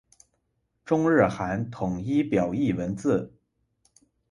[0.83, 3.35] 中日韩统一表意文字。